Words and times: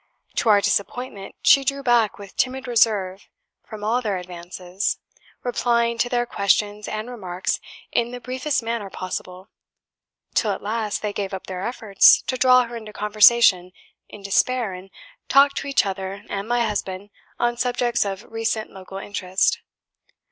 To 0.37 0.49
our 0.49 0.61
disappointment 0.61 1.35
she 1.43 1.63
drew 1.63 1.83
back 1.83 2.17
with 2.17 2.35
timid 2.35 2.67
reserve 2.67 3.27
from 3.67 3.83
all 3.83 4.01
their 4.01 4.17
advances, 4.17 4.97
replying 5.43 5.99
to 5.99 6.09
their 6.09 6.25
questions 6.25 6.87
and 6.87 7.07
remarks 7.07 7.59
in 7.91 8.09
the 8.09 8.19
briefest 8.19 8.63
manner 8.63 8.89
possible; 8.89 9.49
till 10.33 10.53
at 10.53 10.63
last 10.63 11.03
they 11.03 11.13
gave 11.13 11.35
up 11.35 11.45
their 11.45 11.61
efforts 11.61 12.23
to 12.23 12.35
draw 12.35 12.63
her 12.63 12.75
into 12.75 12.91
conversation 12.91 13.73
in 14.09 14.23
despair, 14.23 14.73
and 14.73 14.89
talked 15.29 15.57
to 15.57 15.67
each 15.67 15.85
other 15.85 16.23
and 16.31 16.47
my 16.47 16.61
husband 16.65 17.11
on 17.37 17.55
subjects 17.55 18.03
of 18.03 18.23
recent 18.31 18.71
local 18.71 18.97
interest. 18.97 19.59